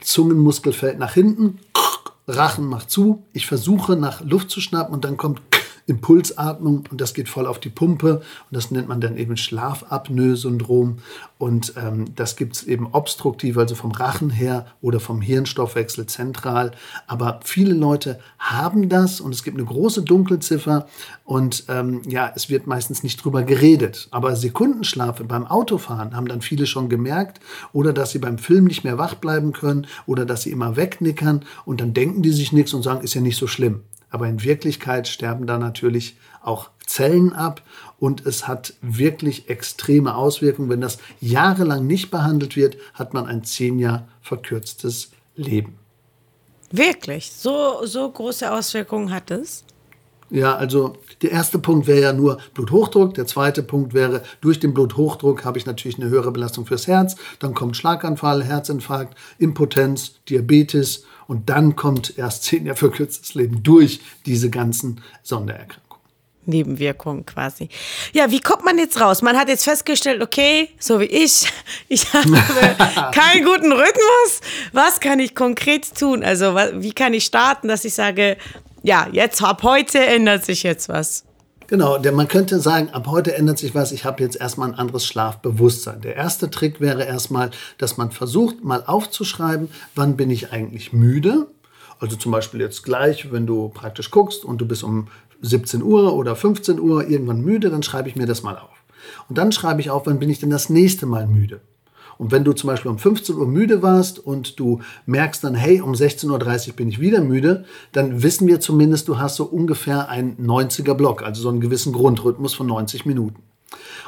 [0.00, 1.58] Zungenmuskelfeld nach hinten,
[2.28, 5.47] Rachen macht zu, ich versuche nach Luft zu schnappen und dann kommt
[5.88, 10.98] Impulsatmung und das geht voll auf die Pumpe und das nennt man dann eben Schlafapnoe-Syndrom
[11.38, 16.72] und ähm, das gibt es eben obstruktiv, also vom Rachen her oder vom Hirnstoffwechsel zentral.
[17.06, 20.86] Aber viele Leute haben das und es gibt eine große Dunkelziffer
[21.24, 24.08] und ähm, ja, es wird meistens nicht drüber geredet.
[24.10, 27.40] Aber Sekundenschlafe beim Autofahren haben dann viele schon gemerkt
[27.72, 31.44] oder dass sie beim Film nicht mehr wach bleiben können oder dass sie immer wegnickern
[31.64, 33.82] und dann denken die sich nichts und sagen, ist ja nicht so schlimm.
[34.10, 37.62] Aber in Wirklichkeit sterben da natürlich auch Zellen ab
[37.98, 40.70] und es hat wirklich extreme Auswirkungen.
[40.70, 45.78] Wenn das jahrelang nicht behandelt wird, hat man ein zehn Jahr verkürztes Leben.
[46.70, 47.32] Wirklich?
[47.32, 49.64] So, so große Auswirkungen hat es?
[50.30, 53.14] Ja, also der erste Punkt wäre ja nur Bluthochdruck.
[53.14, 57.16] Der zweite Punkt wäre, durch den Bluthochdruck habe ich natürlich eine höhere Belastung fürs Herz.
[57.38, 64.00] Dann kommt Schlaganfall, Herzinfarkt, Impotenz, Diabetes und dann kommt erst zehn Jahre verkürztes Leben durch
[64.26, 65.88] diese ganzen Sondererkrankungen.
[66.48, 67.68] Nebenwirkungen quasi.
[68.14, 69.20] Ja, wie kommt man jetzt raus?
[69.20, 71.46] Man hat jetzt festgestellt, okay, so wie ich,
[71.88, 72.30] ich habe
[73.12, 74.40] keinen guten Rhythmus.
[74.72, 76.24] Was kann ich konkret tun?
[76.24, 78.38] Also, wie kann ich starten, dass ich sage,
[78.82, 81.24] ja, jetzt ab heute ändert sich jetzt was?
[81.68, 84.74] Genau, der, man könnte sagen, ab heute ändert sich was, ich habe jetzt erstmal ein
[84.74, 86.00] anderes Schlafbewusstsein.
[86.00, 91.48] Der erste Trick wäre erstmal, dass man versucht, mal aufzuschreiben, wann bin ich eigentlich müde.
[92.00, 95.08] Also zum Beispiel jetzt gleich, wenn du praktisch guckst und du bist um
[95.42, 98.82] 17 Uhr oder 15 Uhr irgendwann müde, dann schreibe ich mir das mal auf.
[99.28, 101.60] Und dann schreibe ich auf, wann bin ich denn das nächste Mal müde.
[102.18, 105.80] Und wenn du zum Beispiel um 15 Uhr müde warst und du merkst dann, hey,
[105.80, 110.08] um 16.30 Uhr bin ich wieder müde, dann wissen wir zumindest, du hast so ungefähr
[110.08, 113.42] einen 90er Block, also so einen gewissen Grundrhythmus von 90 Minuten.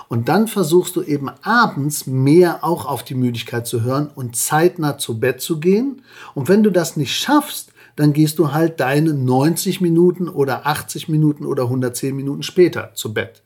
[0.08, 4.98] Und dann versuchst du eben abends mehr auch auf die Müdigkeit zu hören und zeitnah
[4.98, 6.02] zu Bett zu gehen.
[6.34, 11.08] Und wenn du das nicht schaffst, dann gehst du halt deine 90 Minuten oder 80
[11.08, 13.42] Minuten oder 110 Minuten später zu Bett.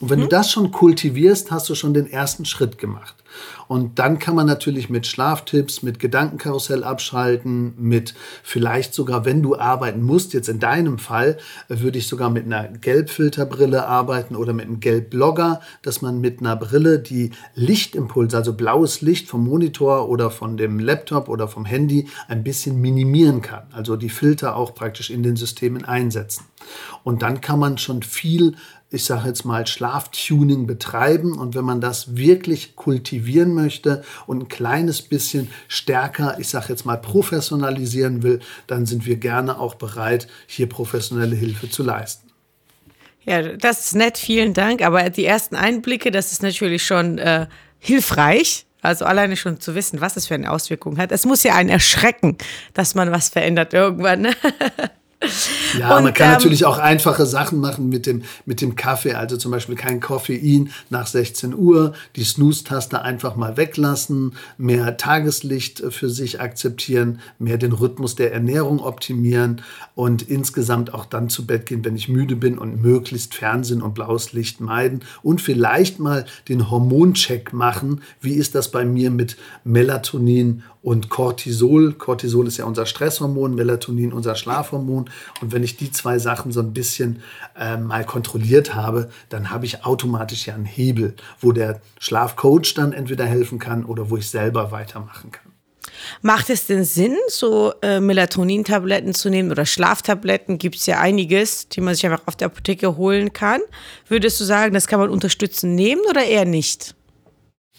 [0.00, 0.24] Und wenn mhm.
[0.24, 3.14] du das schon kultivierst, hast du schon den ersten Schritt gemacht.
[3.66, 9.56] Und dann kann man natürlich mit Schlaftipps, mit Gedankenkarussell abschalten, mit vielleicht sogar, wenn du
[9.56, 14.66] arbeiten musst, jetzt in deinem Fall, würde ich sogar mit einer Gelbfilterbrille arbeiten oder mit
[14.66, 20.30] einem Gelbblogger, dass man mit einer Brille die Lichtimpulse, also blaues Licht vom Monitor oder
[20.30, 23.64] von dem Laptop oder vom Handy ein bisschen minimieren kann.
[23.72, 26.44] Also die Filter auch praktisch in den Systemen einsetzen.
[27.02, 28.56] Und dann kann man schon viel
[28.94, 31.36] ich sage jetzt mal, Schlaftuning betreiben.
[31.38, 36.86] Und wenn man das wirklich kultivieren möchte und ein kleines bisschen stärker, ich sage jetzt
[36.86, 42.30] mal, professionalisieren will, dann sind wir gerne auch bereit, hier professionelle Hilfe zu leisten.
[43.24, 44.82] Ja, das ist nett, vielen Dank.
[44.82, 47.46] Aber die ersten Einblicke, das ist natürlich schon äh,
[47.78, 48.66] hilfreich.
[48.82, 51.10] Also alleine schon zu wissen, was es für eine Auswirkung hat.
[51.10, 52.36] Es muss ja einen erschrecken,
[52.74, 54.28] dass man was verändert irgendwann.
[55.78, 59.14] Ja, und, man kann ähm, natürlich auch einfache Sachen machen mit dem, mit dem Kaffee,
[59.14, 65.82] also zum Beispiel kein Koffein nach 16 Uhr, die Snooze-Taste einfach mal weglassen, mehr Tageslicht
[65.90, 69.62] für sich akzeptieren, mehr den Rhythmus der Ernährung optimieren
[69.96, 73.94] und insgesamt auch dann zu Bett gehen, wenn ich müde bin und möglichst Fernsehen und
[73.94, 78.02] blaues Licht meiden und vielleicht mal den Hormoncheck machen.
[78.20, 81.94] Wie ist das bei mir mit Melatonin und Cortisol.
[81.94, 85.03] Cortisol ist ja unser Stresshormon, Melatonin unser Schlafhormon.
[85.40, 87.22] Und wenn ich die zwei Sachen so ein bisschen
[87.58, 92.92] äh, mal kontrolliert habe, dann habe ich automatisch ja einen Hebel, wo der Schlafcoach dann
[92.92, 95.54] entweder helfen kann oder wo ich selber weitermachen kann.
[96.22, 100.58] Macht es denn Sinn, so äh, Melatonin-Tabletten zu nehmen oder Schlaftabletten?
[100.58, 103.60] Gibt es ja einiges, die man sich einfach auf der Apotheke holen kann.
[104.08, 106.93] Würdest du sagen, das kann man unterstützen nehmen oder eher nicht?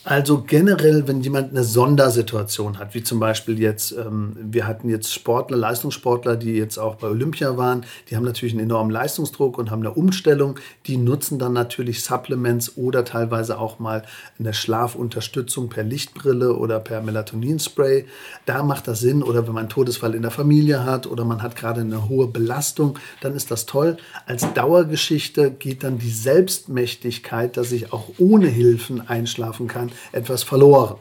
[0.08, 5.12] Also generell, wenn jemand eine Sondersituation hat, wie zum Beispiel jetzt, ähm, wir hatten jetzt
[5.12, 9.72] Sportler, Leistungssportler, die jetzt auch bei Olympia waren, die haben natürlich einen enormen Leistungsdruck und
[9.72, 10.60] haben eine Umstellung.
[10.86, 14.04] Die nutzen dann natürlich Supplements oder teilweise auch mal
[14.38, 18.06] eine Schlafunterstützung per Lichtbrille oder per Melatoninspray.
[18.46, 19.24] Da macht das Sinn.
[19.24, 22.28] Oder wenn man einen Todesfall in der Familie hat oder man hat gerade eine hohe
[22.28, 23.98] Belastung, dann ist das toll.
[24.28, 30.96] Als Dauergeschichte geht dann die Selbstmächtigkeit, dass ich auch ohne Hilfen einschlafen kann, etwas verloren.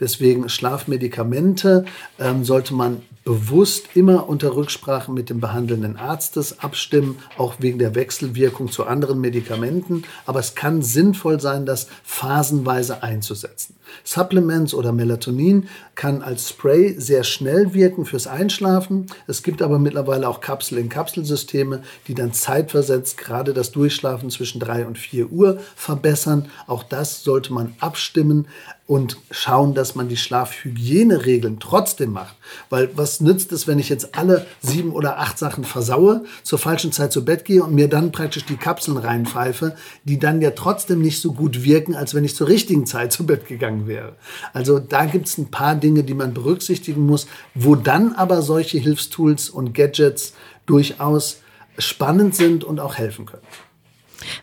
[0.00, 1.84] Deswegen Schlafmedikamente
[2.18, 7.94] ähm, sollte man bewusst immer unter Rücksprache mit dem behandelnden Arztes abstimmen, auch wegen der
[7.94, 10.04] Wechselwirkung zu anderen Medikamenten.
[10.24, 13.77] Aber es kann sinnvoll sein, das phasenweise einzusetzen.
[14.04, 19.06] Supplements oder Melatonin kann als Spray sehr schnell wirken fürs Einschlafen.
[19.26, 24.98] Es gibt aber mittlerweile auch Kapsel-in-Kapsel-Systeme, die dann zeitversetzt gerade das Durchschlafen zwischen 3 und
[24.98, 26.50] 4 Uhr verbessern.
[26.66, 28.46] Auch das sollte man abstimmen
[28.88, 32.34] und schauen, dass man die Schlafhygieneregeln trotzdem macht.
[32.70, 36.90] Weil was nützt es, wenn ich jetzt alle sieben oder acht Sachen versaue, zur falschen
[36.90, 41.02] Zeit zu Bett gehe und mir dann praktisch die Kapseln reinpfeife, die dann ja trotzdem
[41.02, 44.16] nicht so gut wirken, als wenn ich zur richtigen Zeit zu Bett gegangen wäre.
[44.54, 48.78] Also da gibt es ein paar Dinge, die man berücksichtigen muss, wo dann aber solche
[48.78, 50.32] Hilfstools und Gadgets
[50.64, 51.42] durchaus
[51.76, 53.42] spannend sind und auch helfen können.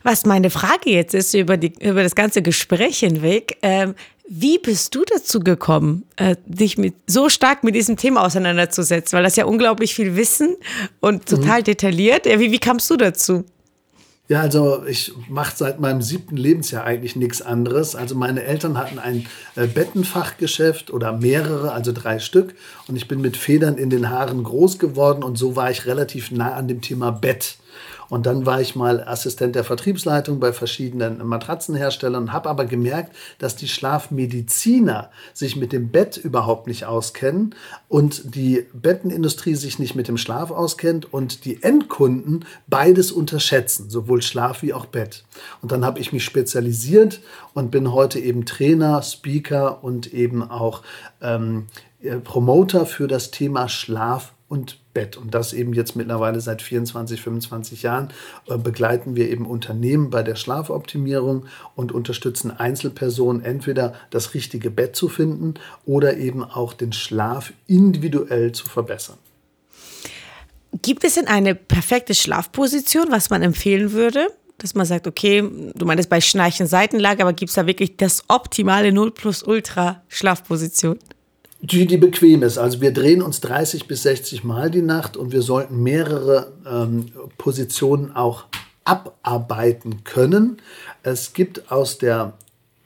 [0.04, 3.96] Was meine Frage jetzt ist über, die, über das ganze Gespräch hinweg, ähm,
[4.28, 9.16] wie bist du dazu gekommen, äh, dich mit, so stark mit diesem Thema auseinanderzusetzen?
[9.16, 10.56] Weil das ja unglaublich viel Wissen
[11.00, 11.66] und total mhm.
[11.66, 12.26] detailliert.
[12.26, 13.46] Wie, wie kamst du dazu?
[14.28, 17.96] Ja, also ich mache seit meinem siebten Lebensjahr eigentlich nichts anderes.
[17.96, 22.56] Also meine Eltern hatten ein äh, Bettenfachgeschäft oder mehrere, also drei Stück.
[22.88, 26.32] Und ich bin mit Federn in den Haaren groß geworden und so war ich relativ
[26.32, 27.58] nah an dem Thema Bett.
[28.10, 33.56] Und dann war ich mal Assistent der Vertriebsleitung bei verschiedenen Matratzenherstellern, habe aber gemerkt, dass
[33.56, 37.56] die Schlafmediziner sich mit dem Bett überhaupt nicht auskennen
[37.88, 44.22] und die Bettenindustrie sich nicht mit dem Schlaf auskennt und die Endkunden beides unterschätzen, sowohl
[44.22, 45.24] Schlaf wie auch Bett.
[45.62, 47.22] Und dann habe ich mich spezialisiert
[47.54, 50.82] und bin heute eben Trainer, Speaker und eben auch
[51.22, 51.68] ähm,
[52.24, 55.18] Promoter für das Thema Schlaf und Bett.
[55.18, 58.10] Und das eben jetzt mittlerweile seit 24, 25 Jahren
[58.48, 64.96] äh, begleiten wir eben Unternehmen bei der Schlafoptimierung und unterstützen Einzelpersonen entweder das richtige Bett
[64.96, 65.56] zu finden
[65.86, 69.18] oder eben auch den Schlaf individuell zu verbessern.
[70.82, 74.28] gibt es denn eine perfekte Schlafposition, was man empfehlen würde?
[74.60, 78.24] Dass man sagt, okay, du meinst bei Schnarchen Seitenlage, aber gibt es da wirklich das
[78.30, 80.98] optimale 0 plus Ultra Schlafposition?
[81.62, 82.58] Die, die bequem ist.
[82.58, 87.12] Also wir drehen uns 30 bis 60 Mal die Nacht und wir sollten mehrere ähm,
[87.38, 88.46] Positionen auch
[88.84, 90.62] abarbeiten können.
[91.02, 92.34] Es gibt aus der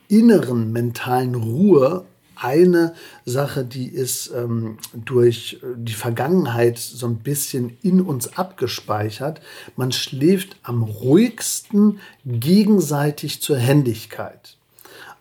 [0.07, 2.05] inneren mentalen Ruhe
[2.41, 2.93] eine
[3.25, 9.41] Sache, die ist ähm, durch die Vergangenheit so ein bisschen in uns abgespeichert.
[9.75, 14.55] Man schläft am ruhigsten gegenseitig zur Händigkeit.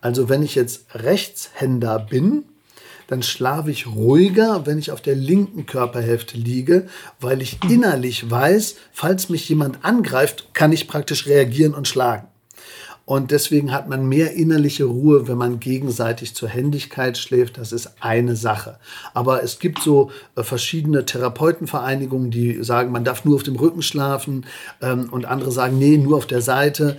[0.00, 2.44] Also wenn ich jetzt Rechtshänder bin,
[3.08, 6.86] dann schlafe ich ruhiger, wenn ich auf der linken Körperhälfte liege,
[7.18, 12.28] weil ich innerlich weiß, falls mich jemand angreift, kann ich praktisch reagieren und schlagen.
[13.08, 17.56] Und deswegen hat man mehr innerliche Ruhe, wenn man gegenseitig zur Händigkeit schläft.
[17.56, 18.76] Das ist eine Sache.
[19.14, 23.80] Aber es gibt so äh, verschiedene Therapeutenvereinigungen, die sagen, man darf nur auf dem Rücken
[23.80, 24.44] schlafen
[24.82, 26.98] ähm, und andere sagen, nee, nur auf der Seite.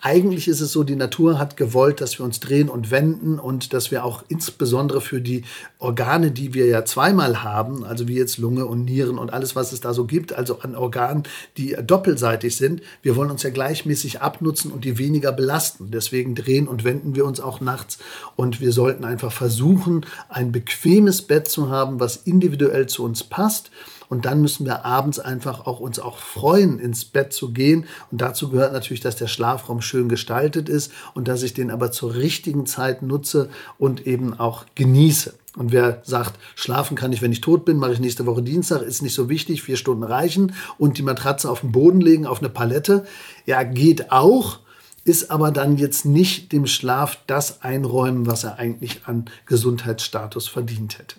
[0.00, 3.72] Eigentlich ist es so, die Natur hat gewollt, dass wir uns drehen und wenden und
[3.74, 5.44] dass wir auch insbesondere für die
[5.78, 9.70] Organe, die wir ja zweimal haben, also wie jetzt Lunge und Nieren und alles, was
[9.70, 11.22] es da so gibt, also an Organen,
[11.58, 15.90] die doppelseitig sind, wir wollen uns ja gleichmäßig abnutzen und die weniger belasten.
[15.90, 17.98] Deswegen drehen und wenden wir uns auch nachts
[18.34, 23.70] und wir sollten einfach versuchen, ein bequemes Bett zu haben, was individuell zu uns passt.
[24.08, 27.86] Und dann müssen wir abends einfach auch uns auch freuen, ins Bett zu gehen.
[28.10, 31.90] Und dazu gehört natürlich, dass der Schlafraum schön gestaltet ist und dass ich den aber
[31.90, 35.34] zur richtigen Zeit nutze und eben auch genieße.
[35.56, 38.82] Und wer sagt, schlafen kann ich, wenn ich tot bin, mache ich nächste Woche Dienstag,
[38.82, 42.40] ist nicht so wichtig, vier Stunden reichen und die Matratze auf den Boden legen, auf
[42.40, 43.04] eine Palette.
[43.46, 44.58] Ja, geht auch,
[45.04, 50.98] ist aber dann jetzt nicht dem Schlaf das einräumen, was er eigentlich an Gesundheitsstatus verdient
[50.98, 51.16] hätte.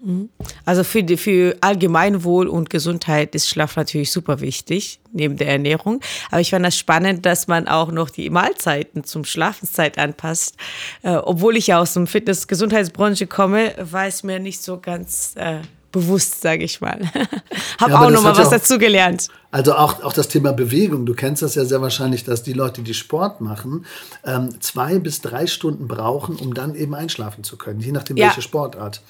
[0.00, 0.28] Mhm.
[0.64, 6.00] Also für, die, für Allgemeinwohl und Gesundheit ist Schlaf natürlich super wichtig, neben der Ernährung.
[6.30, 10.56] Aber ich fand das spannend, dass man auch noch die Mahlzeiten zum Schlafenszeit anpasst.
[11.02, 15.60] Äh, obwohl ich ja aus dem Fitness-Gesundheitsbranche komme, war es mir nicht so ganz äh,
[15.92, 17.00] bewusst, sage ich mal.
[17.80, 19.28] Habe ja, auch noch mal was dazu gelernt.
[19.50, 21.06] Also auch, auch das Thema Bewegung.
[21.06, 23.86] Du kennst das ja sehr wahrscheinlich, dass die Leute, die Sport machen,
[24.24, 28.26] ähm, zwei bis drei Stunden brauchen, um dann eben einschlafen zu können, je nachdem ja.
[28.26, 29.02] welche Sportart.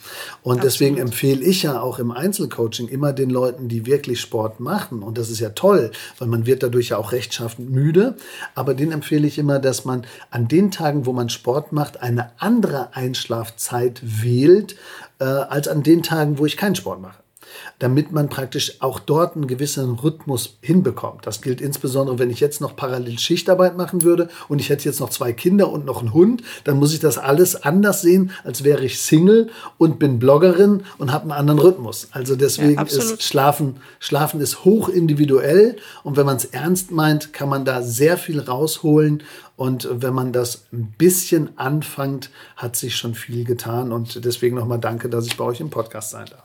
[0.43, 0.65] Und Absolut.
[0.65, 5.03] deswegen empfehle ich ja auch im Einzelcoaching immer den Leuten, die wirklich Sport machen.
[5.03, 8.17] Und das ist ja toll, weil man wird dadurch ja auch rechtschaffend müde.
[8.55, 12.31] Aber den empfehle ich immer, dass man an den Tagen, wo man Sport macht, eine
[12.39, 14.77] andere Einschlafzeit wählt,
[15.19, 17.26] äh, als an den Tagen, wo ich keinen Sport mache
[17.79, 21.27] damit man praktisch auch dort einen gewissen Rhythmus hinbekommt.
[21.27, 25.01] Das gilt insbesondere, wenn ich jetzt noch parallel Schichtarbeit machen würde und ich hätte jetzt
[25.01, 28.65] noch zwei Kinder und noch einen Hund, dann muss ich das alles anders sehen, als
[28.65, 32.09] wäre ich Single und bin Bloggerin und habe einen anderen Rhythmus.
[32.13, 37.33] Also deswegen ja, ist Schlafen, Schlafen ist hoch individuell und wenn man es ernst meint,
[37.33, 39.23] kann man da sehr viel rausholen
[39.57, 43.91] und wenn man das ein bisschen anfängt, hat sich schon viel getan.
[43.91, 46.45] Und deswegen nochmal danke, dass ich bei euch im Podcast sein darf.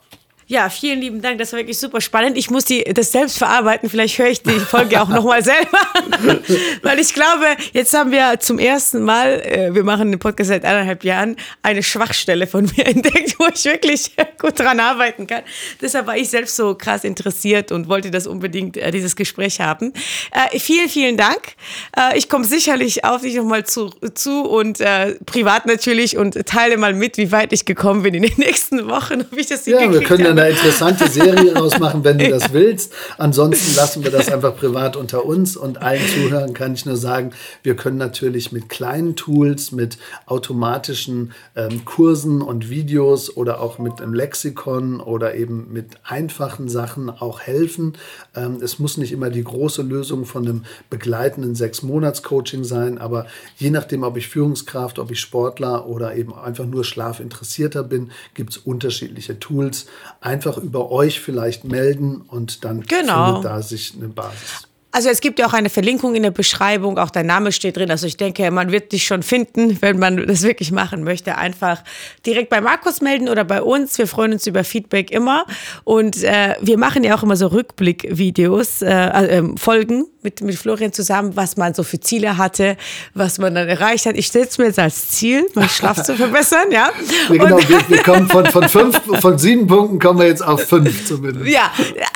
[0.52, 1.38] Ja, vielen lieben Dank.
[1.38, 2.38] Das war wirklich super spannend.
[2.38, 3.90] Ich muss die, das selbst verarbeiten.
[3.90, 5.80] Vielleicht höre ich die Folge auch nochmal selber.
[6.82, 10.66] Weil ich glaube, jetzt haben wir zum ersten Mal, äh, wir machen den Podcast seit
[10.66, 14.12] eineinhalb Jahren, eine Schwachstelle von mir entdeckt, wo ich wirklich
[14.42, 15.44] gut dran arbeiten kann.
[15.80, 19.94] Deshalb war ich selbst so krass interessiert und wollte das unbedingt, äh, dieses Gespräch haben.
[20.34, 21.56] Äh, vielen, vielen Dank.
[21.96, 26.76] Äh, ich komme sicherlich auf dich nochmal zu, zu und äh, privat natürlich und teile
[26.76, 29.90] mal mit, wie weit ich gekommen bin in den nächsten Wochen, ob ich das ja,
[29.90, 32.94] wir können habe eine interessante Serie rausmachen, wenn du das willst.
[33.18, 37.32] Ansonsten lassen wir das einfach privat unter uns und allen Zuhörern kann ich nur sagen,
[37.64, 44.02] wir können natürlich mit kleinen Tools, mit automatischen ähm, Kursen und Videos oder auch mit
[44.02, 47.94] einem Lexikon oder eben mit einfachen Sachen auch helfen.
[48.36, 53.28] Ähm, es muss nicht immer die große Lösung von einem begleitenden Sechs-Monats-Coaching sein, aber
[53.58, 58.52] je nachdem, ob ich Führungskraft, ob ich Sportler oder eben einfach nur Schlafinteressierter bin, gibt
[58.52, 59.86] es unterschiedliche Tools
[60.22, 63.26] einfach über euch vielleicht melden und dann genau.
[63.26, 64.68] findet da sich eine Basis.
[64.94, 67.90] Also es gibt ja auch eine Verlinkung in der Beschreibung, auch dein Name steht drin.
[67.92, 71.38] Also ich denke, man wird dich schon finden, wenn man das wirklich machen möchte.
[71.38, 71.82] Einfach
[72.26, 73.98] direkt bei Markus melden oder bei uns.
[73.98, 75.46] Wir freuen uns über Feedback immer.
[75.86, 80.94] Und äh, wir machen ja auch immer so Rückblickvideos, äh, äh, Folgen mit, mit Florian
[80.94, 82.78] zusammen, was man so für Ziele hatte,
[83.14, 84.16] was man dann erreicht hat.
[84.18, 86.92] Ich setze mir jetzt als Ziel, meinen Schlaf zu verbessern, ja.
[87.30, 90.62] ja genau, wir, wir, kommen von, von fünf, von sieben Punkten kommen wir jetzt auf
[90.62, 91.48] fünf zumindest.
[91.48, 91.72] Ja,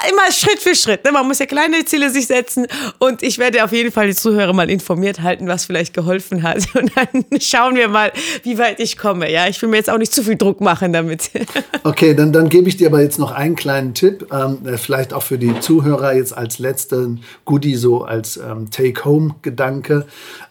[0.10, 1.04] immer Schritt für Schritt.
[1.04, 1.12] Ne?
[1.12, 2.68] Man muss ja kleine Ziele sich setzen
[3.00, 6.66] und ich werde auf jeden Fall die Zuhörer mal informiert halten, was vielleicht geholfen hat.
[6.76, 8.12] Und dann schauen wir mal,
[8.44, 9.32] wie weit ich komme.
[9.32, 11.32] Ja, ich will mir jetzt auch nicht zu viel Druck machen damit.
[11.84, 15.22] Okay, dann, dann gebe ich dir aber jetzt noch einen kleinen Tipp, ähm, vielleicht auch
[15.22, 20.06] für die Zuhörer jetzt als letzten Goodie so als ähm, Take-Home-Gedanke.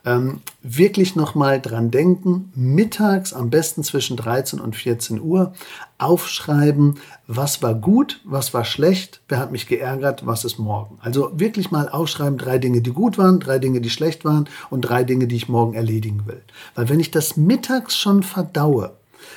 [0.05, 5.53] Ähm, wirklich nochmal dran denken, mittags am besten zwischen 13 und 14 Uhr
[5.99, 10.99] aufschreiben, was war gut, was war schlecht, wer hat mich geärgert, was ist morgen.
[11.01, 14.82] Also wirklich mal aufschreiben, drei Dinge, die gut waren, drei Dinge, die schlecht waren und
[14.82, 16.42] drei Dinge, die ich morgen erledigen will.
[16.74, 18.92] Weil wenn ich das mittags schon verdaue,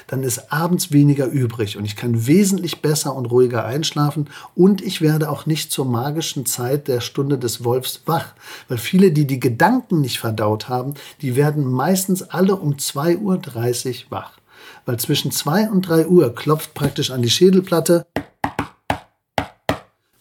[0.07, 5.01] dann ist abends weniger übrig und ich kann wesentlich besser und ruhiger einschlafen und ich
[5.01, 8.33] werde auch nicht zur magischen Zeit der Stunde des Wolfs wach,
[8.69, 14.11] weil viele, die die Gedanken nicht verdaut haben, die werden meistens alle um 2.30 Uhr
[14.11, 14.31] wach,
[14.85, 18.05] weil zwischen 2 und 3 Uhr klopft praktisch an die Schädelplatte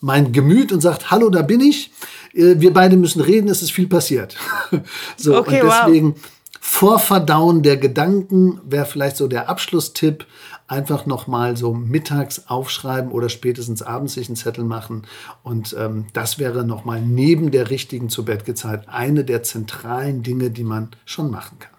[0.01, 1.91] mein Gemüt und sagt, hallo, da bin ich.
[2.34, 4.37] Äh, wir beide müssen reden, es ist viel passiert.
[5.16, 6.36] so, okay, und deswegen wow
[6.69, 10.27] Vorverdauen der Gedanken wäre vielleicht so der Abschlusstipp.
[10.67, 15.07] Einfach nochmal so mittags aufschreiben oder spätestens abends sich einen Zettel machen.
[15.43, 20.51] Und ähm, das wäre nochmal neben der richtigen zu Bett gezahlt eine der zentralen Dinge,
[20.51, 21.71] die man schon machen kann.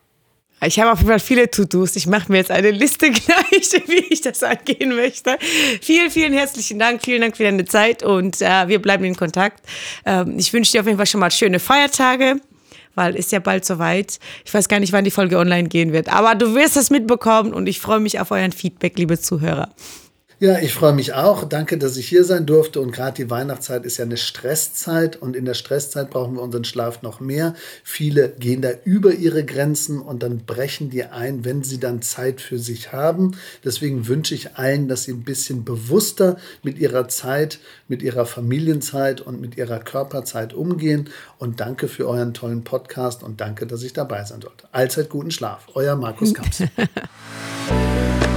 [0.65, 1.95] Ich habe auf jeden Fall viele To-Dos.
[1.95, 5.37] Ich mache mir jetzt eine Liste gleich, wie ich das angehen möchte.
[5.81, 7.03] Vielen, vielen herzlichen Dank.
[7.03, 9.63] Vielen Dank für deine Zeit und äh, wir bleiben in Kontakt.
[10.05, 12.37] Ähm, ich wünsche dir auf jeden Fall schon mal schöne Feiertage
[12.97, 14.19] weil ist ja bald soweit.
[14.43, 17.53] Ich weiß gar nicht, wann die Folge online gehen wird, aber du wirst es mitbekommen
[17.53, 19.69] und ich freue mich auf euren Feedback, liebe Zuhörer.
[20.39, 21.45] Ja, ich freue mich auch.
[21.45, 22.79] Danke, dass ich hier sein durfte.
[22.79, 25.15] Und gerade die Weihnachtszeit ist ja eine Stresszeit.
[25.15, 27.55] Und in der Stresszeit brauchen wir unseren Schlaf noch mehr.
[27.83, 32.39] Viele gehen da über ihre Grenzen und dann brechen die ein, wenn sie dann Zeit
[32.39, 33.31] für sich haben.
[33.63, 37.57] Deswegen wünsche ich allen, dass sie ein bisschen bewusster mit ihrer Zeit,
[37.87, 41.09] mit ihrer Familienzeit und mit ihrer Körperzeit umgehen.
[41.39, 44.67] Und danke für euren tollen Podcast und danke, dass ich dabei sein sollte.
[44.71, 45.65] Allzeit guten Schlaf.
[45.73, 46.61] Euer Markus Kamps.